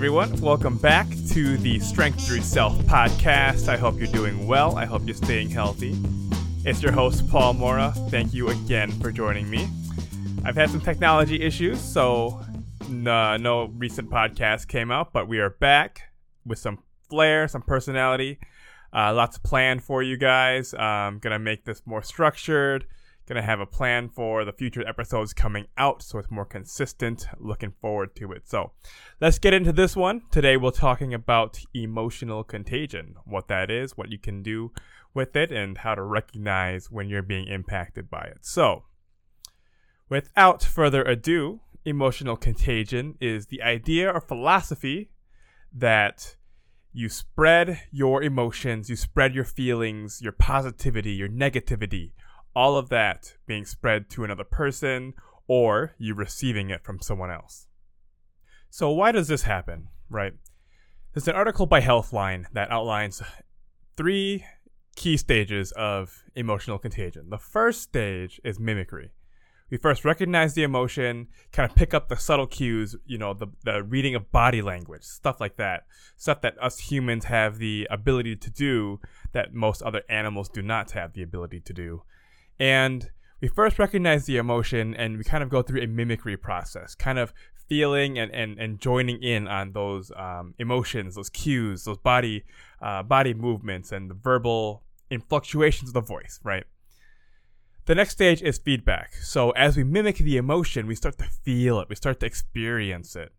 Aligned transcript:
everyone. 0.00 0.34
Welcome 0.40 0.78
back 0.78 1.06
to 1.32 1.58
the 1.58 1.78
Strength 1.78 2.26
Through 2.26 2.40
Self 2.40 2.74
podcast. 2.84 3.68
I 3.68 3.76
hope 3.76 3.98
you're 3.98 4.06
doing 4.06 4.46
well. 4.46 4.78
I 4.78 4.86
hope 4.86 5.02
you're 5.04 5.14
staying 5.14 5.50
healthy. 5.50 5.94
It's 6.64 6.82
your 6.82 6.90
host, 6.90 7.28
Paul 7.28 7.52
Mora. 7.52 7.92
Thank 8.08 8.32
you 8.32 8.48
again 8.48 8.92
for 8.92 9.12
joining 9.12 9.50
me. 9.50 9.68
I've 10.42 10.56
had 10.56 10.70
some 10.70 10.80
technology 10.80 11.42
issues, 11.42 11.78
so 11.78 12.40
no, 12.88 13.36
no 13.36 13.66
recent 13.76 14.08
podcast 14.08 14.68
came 14.68 14.90
out, 14.90 15.12
but 15.12 15.28
we 15.28 15.38
are 15.38 15.50
back 15.50 16.00
with 16.46 16.58
some 16.58 16.78
flair, 17.10 17.46
some 17.46 17.60
personality. 17.60 18.38
Uh, 18.94 19.12
lots 19.12 19.36
planned 19.36 19.84
for 19.84 20.02
you 20.02 20.16
guys. 20.16 20.72
I'm 20.72 21.18
going 21.18 21.34
to 21.34 21.38
make 21.38 21.66
this 21.66 21.82
more 21.84 22.00
structured 22.00 22.86
Gonna 23.30 23.42
have 23.42 23.60
a 23.60 23.66
plan 23.66 24.08
for 24.08 24.44
the 24.44 24.52
future 24.52 24.84
episodes 24.88 25.32
coming 25.32 25.68
out 25.78 26.02
so 26.02 26.18
it's 26.18 26.32
more 26.32 26.44
consistent. 26.44 27.28
Looking 27.38 27.72
forward 27.80 28.16
to 28.16 28.32
it. 28.32 28.48
So 28.48 28.72
let's 29.20 29.38
get 29.38 29.54
into 29.54 29.72
this 29.72 29.94
one. 29.94 30.22
Today 30.32 30.56
we're 30.56 30.72
talking 30.72 31.14
about 31.14 31.60
emotional 31.72 32.42
contagion, 32.42 33.14
what 33.24 33.46
that 33.46 33.70
is, 33.70 33.96
what 33.96 34.10
you 34.10 34.18
can 34.18 34.42
do 34.42 34.72
with 35.14 35.36
it, 35.36 35.52
and 35.52 35.78
how 35.78 35.94
to 35.94 36.02
recognize 36.02 36.90
when 36.90 37.08
you're 37.08 37.22
being 37.22 37.46
impacted 37.46 38.10
by 38.10 38.22
it. 38.22 38.38
So 38.40 38.82
without 40.08 40.64
further 40.64 41.04
ado, 41.04 41.60
emotional 41.84 42.36
contagion 42.36 43.14
is 43.20 43.46
the 43.46 43.62
idea 43.62 44.10
or 44.10 44.20
philosophy 44.20 45.12
that 45.72 46.34
you 46.92 47.08
spread 47.08 47.80
your 47.92 48.24
emotions, 48.24 48.90
you 48.90 48.96
spread 48.96 49.36
your 49.36 49.44
feelings, 49.44 50.20
your 50.20 50.32
positivity, 50.32 51.12
your 51.12 51.28
negativity 51.28 52.10
all 52.54 52.76
of 52.76 52.88
that 52.88 53.34
being 53.46 53.64
spread 53.64 54.10
to 54.10 54.24
another 54.24 54.44
person 54.44 55.14
or 55.46 55.94
you 55.98 56.14
receiving 56.14 56.70
it 56.70 56.84
from 56.84 57.00
someone 57.00 57.30
else. 57.30 57.66
So, 58.70 58.90
why 58.90 59.12
does 59.12 59.28
this 59.28 59.42
happen, 59.42 59.88
right? 60.08 60.34
There's 61.12 61.26
an 61.26 61.34
article 61.34 61.66
by 61.66 61.80
Healthline 61.80 62.46
that 62.52 62.70
outlines 62.70 63.20
three 63.96 64.44
key 64.94 65.16
stages 65.16 65.72
of 65.72 66.22
emotional 66.34 66.78
contagion. 66.78 67.30
The 67.30 67.38
first 67.38 67.82
stage 67.82 68.40
is 68.44 68.60
mimicry. 68.60 69.10
We 69.70 69.76
first 69.76 70.04
recognize 70.04 70.54
the 70.54 70.64
emotion, 70.64 71.28
kind 71.52 71.68
of 71.68 71.76
pick 71.76 71.94
up 71.94 72.08
the 72.08 72.16
subtle 72.16 72.48
cues, 72.48 72.96
you 73.06 73.18
know, 73.18 73.34
the, 73.34 73.46
the 73.64 73.84
reading 73.84 74.16
of 74.16 74.32
body 74.32 74.62
language, 74.62 75.04
stuff 75.04 75.40
like 75.40 75.56
that. 75.56 75.86
Stuff 76.16 76.40
that 76.40 76.60
us 76.60 76.78
humans 76.78 77.26
have 77.26 77.58
the 77.58 77.86
ability 77.88 78.36
to 78.36 78.50
do 78.50 79.00
that 79.32 79.54
most 79.54 79.80
other 79.82 80.02
animals 80.08 80.48
do 80.48 80.60
not 80.60 80.90
have 80.92 81.12
the 81.12 81.22
ability 81.22 81.60
to 81.60 81.72
do. 81.72 82.02
And 82.60 83.10
we 83.40 83.48
first 83.48 83.78
recognize 83.78 84.26
the 84.26 84.36
emotion 84.36 84.94
and 84.94 85.16
we 85.16 85.24
kind 85.24 85.42
of 85.42 85.48
go 85.48 85.62
through 85.62 85.80
a 85.80 85.86
mimicry 85.86 86.36
process, 86.36 86.94
kind 86.94 87.18
of 87.18 87.32
feeling 87.68 88.18
and, 88.18 88.30
and, 88.32 88.58
and 88.58 88.78
joining 88.78 89.22
in 89.22 89.48
on 89.48 89.72
those 89.72 90.12
um, 90.16 90.54
emotions, 90.58 91.14
those 91.14 91.30
cues, 91.30 91.84
those 91.84 91.96
body 91.98 92.44
uh, 92.82 93.02
body 93.02 93.32
movements 93.32 93.92
and 93.92 94.10
the 94.10 94.14
verbal 94.14 94.82
influctuations 95.10 95.90
of 95.90 95.94
the 95.94 96.00
voice, 96.02 96.38
right? 96.44 96.64
The 97.86 97.94
next 97.94 98.12
stage 98.12 98.42
is 98.42 98.58
feedback. 98.58 99.14
So 99.14 99.50
as 99.52 99.76
we 99.76 99.84
mimic 99.84 100.18
the 100.18 100.36
emotion, 100.36 100.86
we 100.86 100.94
start 100.94 101.16
to 101.18 101.24
feel 101.24 101.80
it, 101.80 101.88
we 101.88 101.96
start 101.96 102.20
to 102.20 102.26
experience 102.26 103.16
it. 103.16 103.32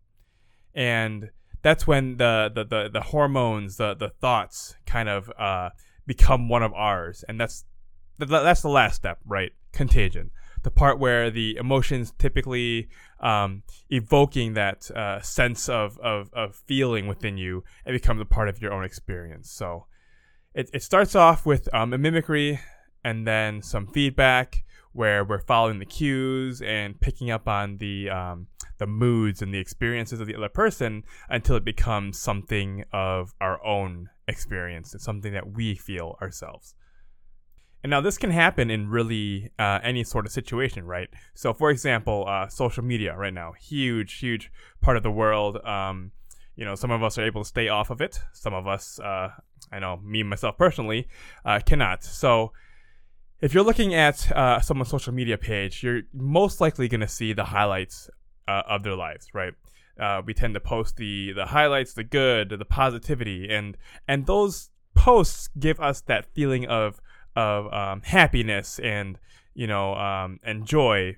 And 0.74 1.30
that's 1.62 1.86
when 1.86 2.16
the 2.16 2.50
the, 2.52 2.64
the, 2.64 2.90
the 2.92 3.00
hormones, 3.02 3.76
the, 3.76 3.94
the 3.94 4.10
thoughts 4.20 4.74
kind 4.84 5.08
of 5.08 5.30
uh, 5.38 5.70
become 6.06 6.48
one 6.48 6.64
of 6.64 6.72
ours. 6.72 7.24
And 7.28 7.40
that's 7.40 7.64
that's 8.18 8.62
the 8.62 8.68
last 8.68 8.96
step, 8.96 9.18
right? 9.26 9.52
Contagion. 9.72 10.30
The 10.62 10.70
part 10.70 11.00
where 11.00 11.30
the 11.30 11.56
emotions 11.56 12.12
typically 12.18 12.88
um, 13.20 13.62
evoking 13.90 14.54
that 14.54 14.90
uh, 14.92 15.20
sense 15.20 15.68
of, 15.68 15.98
of, 15.98 16.30
of 16.32 16.54
feeling 16.54 17.08
within 17.08 17.36
you, 17.36 17.64
it 17.84 17.92
becomes 17.92 18.20
a 18.20 18.24
part 18.24 18.48
of 18.48 18.62
your 18.62 18.72
own 18.72 18.84
experience. 18.84 19.50
So 19.50 19.86
it, 20.54 20.70
it 20.72 20.82
starts 20.82 21.16
off 21.16 21.44
with 21.44 21.72
um, 21.74 21.92
a 21.92 21.98
mimicry 21.98 22.60
and 23.04 23.26
then 23.26 23.62
some 23.62 23.86
feedback 23.88 24.64
where 24.92 25.24
we're 25.24 25.40
following 25.40 25.78
the 25.78 25.86
cues 25.86 26.60
and 26.62 27.00
picking 27.00 27.30
up 27.30 27.48
on 27.48 27.78
the 27.78 28.10
um, 28.10 28.46
the 28.78 28.86
moods 28.86 29.42
and 29.42 29.54
the 29.54 29.58
experiences 29.58 30.20
of 30.20 30.26
the 30.26 30.34
other 30.34 30.48
person 30.48 31.04
until 31.28 31.56
it 31.56 31.64
becomes 31.64 32.18
something 32.18 32.84
of 32.92 33.32
our 33.40 33.64
own 33.64 34.08
experience. 34.26 34.94
It's 34.94 35.04
something 35.04 35.32
that 35.32 35.52
we 35.52 35.74
feel 35.74 36.18
ourselves. 36.20 36.74
And 37.82 37.90
now 37.90 38.00
this 38.00 38.16
can 38.16 38.30
happen 38.30 38.70
in 38.70 38.88
really 38.88 39.50
uh, 39.58 39.80
any 39.82 40.04
sort 40.04 40.24
of 40.24 40.32
situation, 40.32 40.86
right? 40.86 41.08
So, 41.34 41.52
for 41.52 41.70
example, 41.70 42.24
uh, 42.28 42.48
social 42.48 42.84
media 42.84 43.16
right 43.16 43.34
now, 43.34 43.52
huge, 43.52 44.14
huge 44.18 44.52
part 44.80 44.96
of 44.96 45.02
the 45.02 45.10
world. 45.10 45.56
Um, 45.64 46.12
you 46.54 46.64
know, 46.64 46.76
some 46.76 46.92
of 46.92 47.02
us 47.02 47.18
are 47.18 47.24
able 47.24 47.42
to 47.42 47.48
stay 47.48 47.68
off 47.68 47.90
of 47.90 48.00
it. 48.00 48.20
Some 48.32 48.54
of 48.54 48.68
us, 48.68 49.00
uh, 49.00 49.30
I 49.72 49.78
know 49.80 49.96
me 49.96 50.22
myself 50.22 50.56
personally, 50.56 51.08
uh, 51.44 51.58
cannot. 51.64 52.04
So, 52.04 52.52
if 53.40 53.52
you're 53.52 53.64
looking 53.64 53.94
at 53.94 54.30
uh, 54.30 54.60
someone's 54.60 54.90
social 54.90 55.12
media 55.12 55.36
page, 55.36 55.82
you're 55.82 56.02
most 56.12 56.60
likely 56.60 56.86
going 56.86 57.00
to 57.00 57.08
see 57.08 57.32
the 57.32 57.46
highlights 57.46 58.08
uh, 58.46 58.62
of 58.68 58.84
their 58.84 58.94
lives, 58.94 59.28
right? 59.34 59.54
we 60.24 60.34
tend 60.34 60.54
to 60.54 60.60
post 60.60 60.96
the 60.96 61.32
the 61.32 61.46
highlights, 61.46 61.94
the 61.94 62.02
good, 62.04 62.50
the 62.50 62.64
positivity, 62.64 63.48
and 63.48 63.76
and 64.06 64.26
those 64.26 64.70
posts 64.94 65.48
give 65.58 65.80
us 65.80 66.00
that 66.02 66.26
feeling 66.34 66.66
of 66.66 67.00
of 67.36 67.72
um, 67.72 68.02
happiness 68.02 68.78
and 68.78 69.18
you 69.54 69.66
know 69.66 69.94
um, 69.94 70.40
and 70.42 70.66
joy 70.66 71.16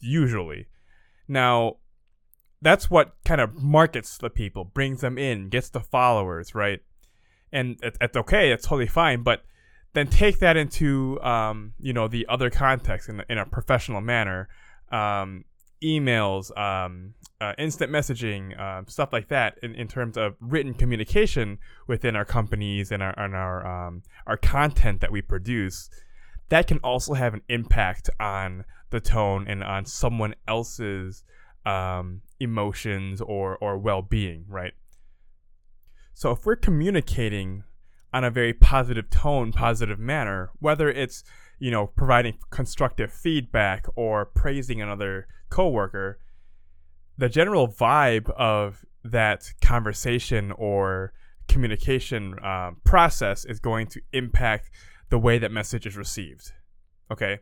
usually. 0.00 0.66
Now 1.28 1.76
that's 2.60 2.90
what 2.90 3.14
kind 3.24 3.40
of 3.40 3.62
markets 3.62 4.18
the 4.18 4.30
people 4.30 4.64
brings 4.64 5.00
them 5.00 5.18
in 5.18 5.48
gets 5.48 5.68
the 5.68 5.80
followers 5.80 6.54
right? 6.54 6.80
And 7.52 7.78
it, 7.82 7.96
it's 8.00 8.16
okay 8.16 8.50
it's 8.50 8.66
totally 8.66 8.86
fine 8.86 9.22
but 9.22 9.42
then 9.94 10.06
take 10.06 10.38
that 10.38 10.56
into 10.56 11.20
um, 11.22 11.74
you 11.78 11.92
know 11.92 12.08
the 12.08 12.26
other 12.28 12.50
context 12.50 13.08
in, 13.08 13.22
in 13.28 13.38
a 13.38 13.46
professional 13.46 14.00
manner. 14.00 14.48
Um, 14.90 15.44
emails, 15.82 16.56
um, 16.58 17.14
uh, 17.40 17.52
instant 17.58 17.90
messaging, 17.90 18.58
uh, 18.58 18.82
stuff 18.86 19.12
like 19.12 19.28
that, 19.28 19.58
in, 19.62 19.74
in 19.74 19.88
terms 19.88 20.16
of 20.16 20.34
written 20.40 20.74
communication 20.74 21.58
within 21.86 22.16
our 22.16 22.24
companies 22.24 22.92
and 22.92 23.02
our 23.02 23.18
and 23.18 23.34
our 23.34 23.66
um, 23.66 24.02
our 24.26 24.36
content 24.36 25.00
that 25.00 25.12
we 25.12 25.20
produce, 25.20 25.90
that 26.48 26.66
can 26.66 26.78
also 26.78 27.14
have 27.14 27.34
an 27.34 27.42
impact 27.48 28.08
on 28.20 28.64
the 28.90 29.00
tone 29.00 29.46
and 29.48 29.64
on 29.64 29.84
someone 29.84 30.34
else's 30.46 31.24
um, 31.66 32.22
emotions 32.40 33.20
or 33.20 33.56
or 33.58 33.78
well 33.78 34.02
being, 34.02 34.44
right? 34.48 34.74
So 36.14 36.30
if 36.30 36.44
we're 36.44 36.56
communicating 36.56 37.64
on 38.12 38.24
a 38.24 38.30
very 38.30 38.52
positive 38.52 39.08
tone, 39.10 39.52
positive 39.52 39.98
manner, 39.98 40.50
whether 40.58 40.90
it's 40.90 41.24
you 41.62 41.70
know, 41.70 41.86
providing 41.86 42.36
constructive 42.50 43.12
feedback 43.12 43.86
or 43.94 44.24
praising 44.24 44.82
another 44.82 45.28
coworker, 45.48 46.18
the 47.16 47.28
general 47.28 47.68
vibe 47.68 48.28
of 48.30 48.84
that 49.04 49.48
conversation 49.60 50.50
or 50.50 51.12
communication 51.46 52.34
um, 52.44 52.78
process 52.82 53.44
is 53.44 53.60
going 53.60 53.86
to 53.86 54.00
impact 54.12 54.70
the 55.08 55.20
way 55.20 55.38
that 55.38 55.52
message 55.52 55.86
is 55.86 55.96
received. 55.96 56.50
Okay. 57.12 57.38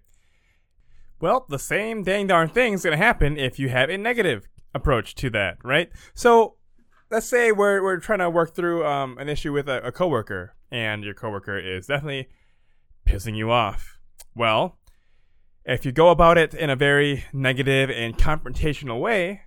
Well, 1.19 1.47
the 1.48 1.58
same 1.58 2.02
dang 2.02 2.26
darn 2.26 2.50
thing 2.50 2.75
is 2.75 2.82
going 2.82 2.98
to 2.98 3.02
happen 3.02 3.38
if 3.38 3.58
you 3.58 3.70
have 3.70 3.88
a 3.88 3.97
negative 3.97 4.47
approach 4.75 5.14
to 5.14 5.31
that, 5.31 5.56
right? 5.64 5.88
So 6.12 6.56
let's 7.10 7.26
say 7.26 7.52
we're, 7.52 7.82
we're 7.82 8.00
trying 8.00 8.19
to 8.19 8.28
work 8.28 8.54
through 8.54 8.84
um, 8.84 9.16
an 9.16 9.31
issue 9.31 9.54
with 9.54 9.66
a, 9.66 9.81
a 9.81 9.92
coworker, 9.92 10.56
and 10.70 11.04
your 11.04 11.14
coworker 11.14 11.56
is 11.58 11.87
definitely 11.87 12.28
pissing 13.06 13.34
you 13.34 13.50
off. 13.50 13.96
Well, 14.35 14.79
if 15.65 15.85
you 15.85 15.93
go 15.93 16.11
about 16.11 16.38
it 16.38 16.55
in 16.55 16.71
a 16.71 16.77
very 16.77 17.25
negative 17.32 17.91
and 17.91 18.17
confrontational 18.17 19.00
way, 19.00 19.43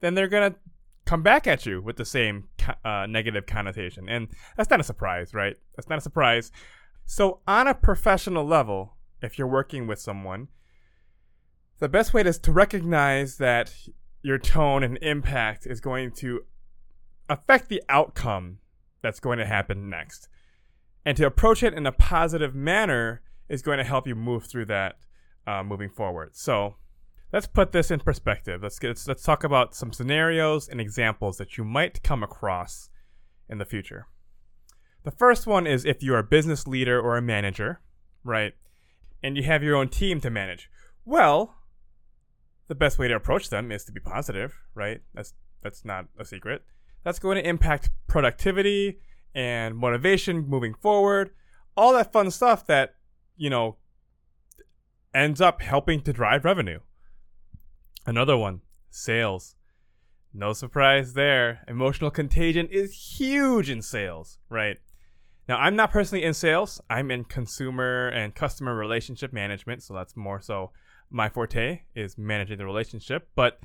then 0.00 0.14
they're 0.14 0.28
going 0.28 0.52
to 0.52 0.58
come 1.04 1.22
back 1.22 1.46
at 1.46 1.66
you 1.66 1.80
with 1.82 1.96
the 1.96 2.04
same 2.04 2.48
uh, 2.84 3.06
negative 3.08 3.46
connotation. 3.46 4.08
And 4.08 4.28
that's 4.56 4.70
not 4.70 4.80
a 4.80 4.84
surprise, 4.84 5.34
right? 5.34 5.56
That's 5.76 5.88
not 5.88 5.98
a 5.98 6.02
surprise. 6.02 6.52
So, 7.04 7.40
on 7.46 7.66
a 7.66 7.74
professional 7.74 8.44
level, 8.44 8.94
if 9.20 9.38
you're 9.38 9.48
working 9.48 9.86
with 9.86 9.98
someone, 9.98 10.48
the 11.78 11.88
best 11.88 12.14
way 12.14 12.22
is 12.22 12.38
to 12.38 12.52
recognize 12.52 13.38
that 13.38 13.74
your 14.22 14.38
tone 14.38 14.84
and 14.84 14.98
impact 14.98 15.66
is 15.66 15.80
going 15.80 16.12
to 16.12 16.42
affect 17.28 17.68
the 17.68 17.82
outcome 17.88 18.58
that's 19.02 19.20
going 19.20 19.38
to 19.38 19.46
happen 19.46 19.88
next. 19.88 20.28
And 21.04 21.16
to 21.16 21.26
approach 21.26 21.62
it 21.62 21.72
in 21.72 21.86
a 21.86 21.92
positive 21.92 22.54
manner 22.54 23.22
is 23.50 23.60
going 23.60 23.78
to 23.78 23.84
help 23.84 24.06
you 24.06 24.14
move 24.14 24.44
through 24.44 24.66
that 24.66 24.96
uh, 25.46 25.62
moving 25.62 25.90
forward. 25.90 26.30
So 26.34 26.76
let's 27.32 27.46
put 27.46 27.72
this 27.72 27.90
in 27.90 28.00
perspective. 28.00 28.62
Let's 28.62 28.78
get 28.78 29.02
let's 29.06 29.22
talk 29.22 29.44
about 29.44 29.74
some 29.74 29.92
scenarios 29.92 30.68
and 30.68 30.80
examples 30.80 31.36
that 31.36 31.58
you 31.58 31.64
might 31.64 32.02
come 32.02 32.22
across 32.22 32.88
in 33.48 33.58
the 33.58 33.64
future. 33.64 34.06
The 35.02 35.10
first 35.10 35.46
one 35.46 35.66
is 35.66 35.84
if 35.84 36.02
you're 36.02 36.18
a 36.18 36.24
business 36.24 36.66
leader 36.66 37.00
or 37.00 37.16
a 37.16 37.22
manager, 37.22 37.80
right? 38.24 38.54
And 39.22 39.36
you 39.36 39.42
have 39.42 39.62
your 39.62 39.76
own 39.76 39.88
team 39.88 40.20
to 40.20 40.30
manage. 40.30 40.70
Well, 41.04 41.56
the 42.68 42.74
best 42.74 42.98
way 42.98 43.08
to 43.08 43.16
approach 43.16 43.50
them 43.50 43.72
is 43.72 43.84
to 43.84 43.92
be 43.92 44.00
positive, 44.00 44.54
right? 44.74 45.00
That's 45.14 45.34
that's 45.62 45.84
not 45.84 46.06
a 46.18 46.24
secret. 46.24 46.62
that's 47.04 47.18
going 47.18 47.36
to 47.36 47.48
impact 47.48 47.90
productivity 48.06 48.98
and 49.34 49.76
motivation 49.76 50.48
moving 50.48 50.74
forward. 50.74 51.30
All 51.76 51.92
that 51.94 52.12
fun 52.12 52.30
stuff 52.30 52.66
that, 52.66 52.94
you 53.40 53.48
know, 53.48 53.76
ends 55.14 55.40
up 55.40 55.62
helping 55.62 56.02
to 56.02 56.12
drive 56.12 56.44
revenue. 56.44 56.78
Another 58.04 58.36
one, 58.36 58.60
sales. 58.90 59.56
No 60.34 60.52
surprise 60.52 61.14
there. 61.14 61.64
Emotional 61.66 62.10
contagion 62.10 62.68
is 62.70 63.16
huge 63.18 63.70
in 63.70 63.80
sales, 63.80 64.38
right? 64.50 64.76
Now, 65.48 65.56
I'm 65.56 65.74
not 65.74 65.90
personally 65.90 66.22
in 66.22 66.34
sales. 66.34 66.82
I'm 66.90 67.10
in 67.10 67.24
consumer 67.24 68.08
and 68.08 68.34
customer 68.34 68.74
relationship 68.74 69.32
management, 69.32 69.82
so 69.82 69.94
that's 69.94 70.18
more 70.18 70.42
so 70.42 70.70
my 71.08 71.30
forte 71.30 71.80
is 71.94 72.18
managing 72.18 72.58
the 72.58 72.66
relationship. 72.66 73.30
But 73.34 73.58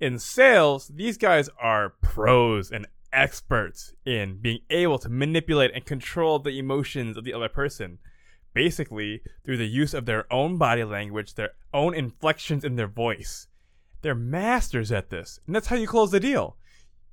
in 0.00 0.18
sales, 0.18 0.88
these 0.88 1.18
guys 1.18 1.50
are 1.60 1.90
pros 2.00 2.70
and 2.70 2.86
experts 3.12 3.92
in 4.06 4.38
being 4.40 4.60
able 4.70 4.98
to 5.00 5.10
manipulate 5.10 5.72
and 5.74 5.84
control 5.84 6.38
the 6.38 6.58
emotions 6.58 7.18
of 7.18 7.24
the 7.24 7.34
other 7.34 7.50
person. 7.50 7.98
Basically, 8.58 9.22
through 9.44 9.58
the 9.58 9.68
use 9.68 9.94
of 9.94 10.04
their 10.04 10.30
own 10.32 10.58
body 10.58 10.82
language, 10.82 11.34
their 11.34 11.52
own 11.72 11.94
inflections 11.94 12.64
in 12.64 12.74
their 12.74 12.88
voice. 12.88 13.46
They're 14.02 14.16
masters 14.16 14.90
at 14.90 15.10
this. 15.10 15.38
And 15.46 15.54
that's 15.54 15.68
how 15.68 15.76
you 15.76 15.86
close 15.86 16.10
the 16.10 16.18
deal. 16.18 16.56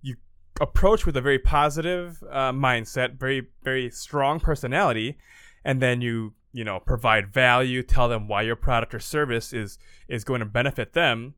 You 0.02 0.16
approach 0.60 1.06
with 1.06 1.16
a 1.16 1.22
very 1.22 1.38
positive 1.38 2.24
uh, 2.32 2.52
mindset, 2.52 3.20
very, 3.20 3.50
very 3.64 3.92
strong 3.92 4.40
personality, 4.40 5.20
and 5.64 5.80
then 5.84 6.02
you, 6.02 6.34
you 6.52 6.64
know, 6.64 6.80
provide 6.80 7.32
value, 7.32 7.84
tell 7.84 8.10
them 8.10 8.28
why 8.28 8.42
your 8.42 8.56
product 8.56 8.96
or 8.96 9.00
service 9.00 9.54
is, 9.54 9.78
is 10.08 10.24
going 10.24 10.40
to 10.40 10.48
benefit 10.48 10.94
them. 10.94 11.36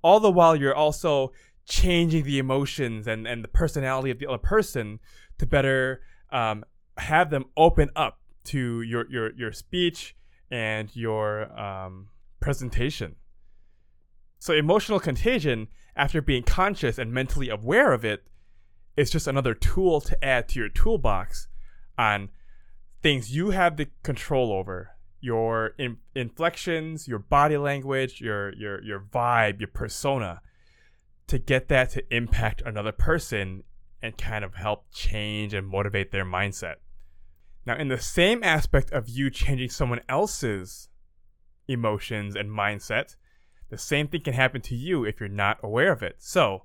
All 0.00 0.20
the 0.20 0.30
while, 0.30 0.56
you're 0.56 0.74
also 0.74 1.32
changing 1.66 2.24
the 2.24 2.38
emotions 2.38 3.06
and, 3.06 3.26
and 3.26 3.44
the 3.44 3.48
personality 3.48 4.10
of 4.10 4.18
the 4.18 4.26
other 4.26 4.38
person 4.38 5.00
to 5.36 5.44
better 5.44 6.00
um, 6.32 6.64
have 6.96 7.28
them 7.28 7.44
open 7.58 7.90
up 7.94 8.20
to 8.44 8.82
your, 8.82 9.10
your, 9.10 9.32
your 9.34 9.52
speech 9.52 10.16
and 10.50 10.94
your 10.94 11.52
um, 11.58 12.08
presentation. 12.40 13.16
So 14.38 14.52
emotional 14.52 15.00
contagion, 15.00 15.68
after 15.96 16.20
being 16.20 16.42
conscious 16.42 16.98
and 16.98 17.12
mentally 17.12 17.48
aware 17.48 17.92
of 17.92 18.04
it, 18.04 18.28
is 18.96 19.10
just 19.10 19.26
another 19.26 19.54
tool 19.54 20.00
to 20.02 20.24
add 20.24 20.48
to 20.50 20.60
your 20.60 20.68
toolbox 20.68 21.48
on 21.98 22.28
things 23.02 23.34
you 23.34 23.50
have 23.50 23.76
the 23.76 23.88
control 24.02 24.52
over 24.52 24.90
your 25.20 25.74
in- 25.78 25.98
inflections 26.14 27.08
your 27.08 27.18
body 27.18 27.56
language 27.56 28.20
your 28.20 28.52
your 28.54 28.82
your 28.82 29.00
vibe 29.00 29.58
your 29.58 29.68
persona 29.68 30.40
to 31.26 31.38
get 31.38 31.68
that 31.68 31.90
to 31.90 32.14
impact 32.14 32.62
another 32.66 32.92
person 32.92 33.62
and 34.02 34.18
kind 34.18 34.44
of 34.44 34.54
help 34.54 34.84
change 34.92 35.54
and 35.54 35.66
motivate 35.66 36.12
their 36.12 36.24
mindset 36.24 36.74
now 37.66 37.76
in 37.76 37.88
the 37.88 37.98
same 37.98 38.42
aspect 38.42 38.90
of 38.92 39.08
you 39.08 39.30
changing 39.30 39.70
someone 39.70 40.00
else's 40.08 40.88
emotions 41.68 42.36
and 42.36 42.50
mindset 42.50 43.16
the 43.74 43.78
same 43.78 44.06
thing 44.06 44.20
can 44.20 44.34
happen 44.34 44.60
to 44.62 44.76
you 44.76 45.04
if 45.04 45.18
you're 45.18 45.28
not 45.28 45.58
aware 45.62 45.90
of 45.90 46.02
it. 46.02 46.16
So, 46.18 46.62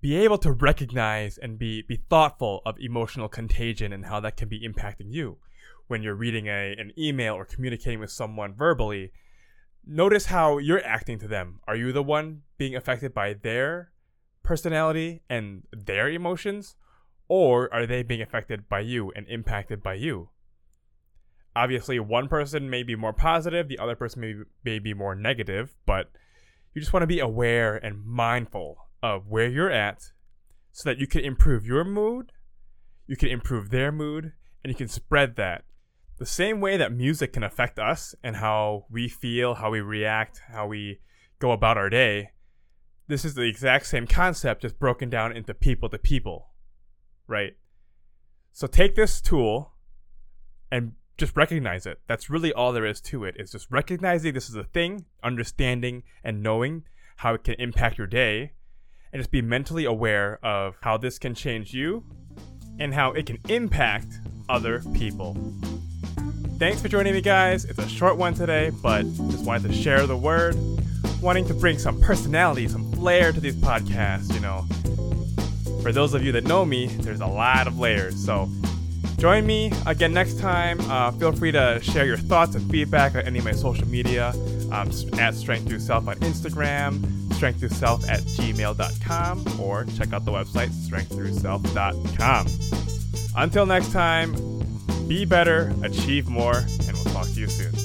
be 0.00 0.16
able 0.16 0.38
to 0.38 0.52
recognize 0.52 1.38
and 1.38 1.58
be, 1.58 1.82
be 1.82 1.96
thoughtful 1.96 2.62
of 2.64 2.76
emotional 2.78 3.28
contagion 3.28 3.92
and 3.92 4.06
how 4.06 4.20
that 4.20 4.36
can 4.36 4.48
be 4.48 4.60
impacting 4.60 5.12
you. 5.12 5.38
When 5.88 6.02
you're 6.02 6.14
reading 6.14 6.46
a, 6.46 6.76
an 6.78 6.92
email 6.96 7.34
or 7.34 7.44
communicating 7.44 7.98
with 7.98 8.12
someone 8.12 8.54
verbally, 8.54 9.12
notice 9.84 10.26
how 10.26 10.58
you're 10.58 10.84
acting 10.84 11.18
to 11.20 11.28
them. 11.28 11.60
Are 11.66 11.74
you 11.74 11.90
the 11.90 12.02
one 12.04 12.42
being 12.58 12.76
affected 12.76 13.12
by 13.12 13.32
their 13.32 13.90
personality 14.42 15.22
and 15.28 15.64
their 15.72 16.08
emotions? 16.08 16.76
Or 17.26 17.72
are 17.72 17.86
they 17.86 18.02
being 18.02 18.22
affected 18.22 18.68
by 18.68 18.80
you 18.80 19.10
and 19.16 19.26
impacted 19.28 19.82
by 19.82 19.94
you? 19.94 20.28
Obviously, 21.56 22.00
one 22.00 22.28
person 22.28 22.68
may 22.68 22.82
be 22.82 22.96
more 22.96 23.12
positive, 23.12 23.68
the 23.68 23.78
other 23.78 23.94
person 23.94 24.20
may, 24.20 24.34
may 24.64 24.78
be 24.78 24.92
more 24.92 25.14
negative, 25.14 25.74
but 25.86 26.10
you 26.72 26.80
just 26.80 26.92
want 26.92 27.02
to 27.02 27.08
be 27.08 27.20
aware 27.20 27.76
and 27.76 28.04
mindful 28.04 28.88
of 29.02 29.28
where 29.28 29.48
you're 29.48 29.70
at 29.70 30.10
so 30.72 30.88
that 30.88 30.98
you 30.98 31.06
can 31.06 31.20
improve 31.20 31.64
your 31.64 31.84
mood, 31.84 32.32
you 33.06 33.16
can 33.16 33.28
improve 33.28 33.70
their 33.70 33.92
mood, 33.92 34.32
and 34.62 34.70
you 34.72 34.74
can 34.74 34.88
spread 34.88 35.36
that. 35.36 35.64
The 36.18 36.26
same 36.26 36.60
way 36.60 36.76
that 36.76 36.92
music 36.92 37.32
can 37.32 37.44
affect 37.44 37.78
us 37.78 38.14
and 38.22 38.36
how 38.36 38.86
we 38.90 39.08
feel, 39.08 39.54
how 39.54 39.70
we 39.70 39.80
react, 39.80 40.40
how 40.48 40.66
we 40.66 41.00
go 41.38 41.52
about 41.52 41.76
our 41.76 41.90
day, 41.90 42.30
this 43.06 43.24
is 43.24 43.34
the 43.34 43.42
exact 43.42 43.86
same 43.86 44.06
concept 44.06 44.62
just 44.62 44.78
broken 44.78 45.10
down 45.10 45.36
into 45.36 45.52
people 45.52 45.88
to 45.90 45.98
people, 45.98 46.48
right? 47.26 47.56
So 48.52 48.66
take 48.66 48.94
this 48.94 49.20
tool 49.20 49.74
and 50.70 50.92
just 51.16 51.36
recognize 51.36 51.86
it. 51.86 52.00
That's 52.06 52.28
really 52.28 52.52
all 52.52 52.72
there 52.72 52.86
is 52.86 53.00
to 53.02 53.24
it. 53.24 53.36
Is 53.38 53.52
just 53.52 53.70
recognizing 53.70 54.34
this 54.34 54.48
is 54.48 54.56
a 54.56 54.64
thing, 54.64 55.04
understanding 55.22 56.02
and 56.22 56.42
knowing 56.42 56.84
how 57.16 57.34
it 57.34 57.44
can 57.44 57.54
impact 57.54 57.98
your 57.98 58.06
day, 58.06 58.52
and 59.12 59.20
just 59.20 59.30
be 59.30 59.40
mentally 59.40 59.84
aware 59.84 60.44
of 60.44 60.76
how 60.82 60.96
this 60.96 61.18
can 61.18 61.34
change 61.34 61.72
you 61.72 62.04
and 62.80 62.92
how 62.92 63.12
it 63.12 63.26
can 63.26 63.38
impact 63.48 64.08
other 64.48 64.82
people. 64.92 65.36
Thanks 66.58 66.82
for 66.82 66.88
joining 66.88 67.14
me, 67.14 67.20
guys. 67.20 67.64
It's 67.64 67.78
a 67.78 67.88
short 67.88 68.16
one 68.16 68.34
today, 68.34 68.70
but 68.82 69.02
just 69.02 69.44
wanted 69.44 69.68
to 69.68 69.74
share 69.74 70.06
the 70.06 70.16
word, 70.16 70.56
wanting 71.20 71.46
to 71.46 71.54
bring 71.54 71.78
some 71.78 72.00
personality, 72.00 72.66
some 72.66 72.90
flair 72.92 73.32
to 73.32 73.40
these 73.40 73.56
podcasts, 73.56 74.32
you 74.34 74.40
know. 74.40 74.66
For 75.82 75.92
those 75.92 76.14
of 76.14 76.24
you 76.24 76.32
that 76.32 76.44
know 76.44 76.64
me, 76.64 76.86
there's 76.86 77.20
a 77.20 77.26
lot 77.26 77.66
of 77.66 77.78
layers, 77.78 78.16
so 78.24 78.48
Join 79.24 79.46
me 79.46 79.72
again 79.86 80.12
next 80.12 80.38
time. 80.38 80.78
Uh, 80.82 81.10
feel 81.12 81.32
free 81.32 81.50
to 81.50 81.80
share 81.82 82.04
your 82.04 82.18
thoughts 82.18 82.56
and 82.56 82.70
feedback 82.70 83.14
on 83.14 83.22
any 83.22 83.38
of 83.38 83.46
my 83.46 83.52
social 83.52 83.88
media 83.88 84.34
um, 84.70 84.90
at 85.18 85.32
Strength 85.32 85.66
Through 85.66 85.80
Self 85.80 86.06
on 86.08 86.16
Instagram, 86.16 87.32
Strength 87.32 87.60
Through 87.60 87.70
Self 87.70 88.06
at 88.06 88.20
gmail.com, 88.20 89.58
or 89.58 89.86
check 89.96 90.12
out 90.12 90.26
the 90.26 90.30
website 90.30 90.68
strengththroughself.com. 90.68 92.46
Until 93.34 93.64
next 93.64 93.92
time, 93.92 94.34
be 95.08 95.24
better, 95.24 95.72
achieve 95.82 96.28
more, 96.28 96.58
and 96.58 96.92
we'll 96.92 97.04
talk 97.04 97.26
to 97.28 97.40
you 97.40 97.48
soon. 97.48 97.83